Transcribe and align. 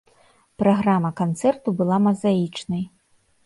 Праграма 0.63 1.11
канцэрту 1.21 1.69
была 1.85 2.01
мазаічнай. 2.09 2.83